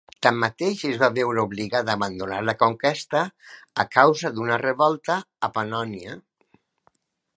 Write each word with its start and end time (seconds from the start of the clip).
Tanmateix, 0.25 0.79
es 0.91 0.95
va 1.01 1.09
veure 1.17 1.43
obligat 1.49 1.91
a 1.91 1.95
abandonar 2.01 2.39
la 2.49 2.55
conquesta 2.63 3.21
a 3.85 3.87
causa 3.99 4.33
d'una 4.39 4.59
revolta 4.65 5.19
a 5.49 5.51
Pannònia. 5.59 6.17